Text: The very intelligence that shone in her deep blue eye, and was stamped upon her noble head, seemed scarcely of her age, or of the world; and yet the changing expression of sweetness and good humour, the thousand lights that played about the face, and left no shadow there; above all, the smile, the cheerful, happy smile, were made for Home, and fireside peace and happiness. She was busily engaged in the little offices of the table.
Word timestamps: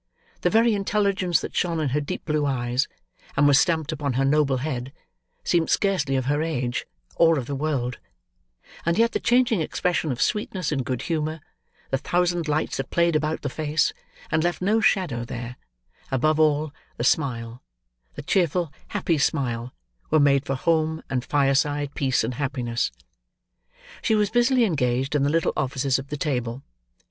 The 0.41 0.49
very 0.49 0.73
intelligence 0.73 1.41
that 1.41 1.55
shone 1.55 1.79
in 1.79 1.89
her 1.89 2.01
deep 2.01 2.25
blue 2.25 2.43
eye, 2.47 2.75
and 3.37 3.47
was 3.47 3.59
stamped 3.59 3.91
upon 3.91 4.13
her 4.13 4.25
noble 4.25 4.57
head, 4.57 4.91
seemed 5.43 5.69
scarcely 5.69 6.15
of 6.15 6.25
her 6.25 6.41
age, 6.41 6.87
or 7.17 7.37
of 7.37 7.45
the 7.45 7.53
world; 7.53 7.99
and 8.83 8.97
yet 8.97 9.11
the 9.11 9.19
changing 9.19 9.61
expression 9.61 10.11
of 10.11 10.19
sweetness 10.19 10.71
and 10.71 10.83
good 10.85 11.03
humour, 11.03 11.39
the 11.91 11.99
thousand 11.99 12.47
lights 12.47 12.77
that 12.77 12.89
played 12.89 13.15
about 13.15 13.43
the 13.43 13.47
face, 13.49 13.93
and 14.31 14.43
left 14.43 14.59
no 14.59 14.79
shadow 14.81 15.23
there; 15.23 15.55
above 16.09 16.39
all, 16.39 16.73
the 16.97 17.03
smile, 17.03 17.61
the 18.15 18.23
cheerful, 18.23 18.73
happy 18.87 19.19
smile, 19.19 19.71
were 20.09 20.19
made 20.19 20.47
for 20.47 20.55
Home, 20.55 21.03
and 21.11 21.23
fireside 21.23 21.93
peace 21.93 22.23
and 22.23 22.33
happiness. 22.33 22.91
She 24.01 24.15
was 24.15 24.31
busily 24.31 24.63
engaged 24.63 25.13
in 25.13 25.21
the 25.21 25.29
little 25.29 25.53
offices 25.55 25.99
of 25.99 26.07
the 26.07 26.17
table. 26.17 26.63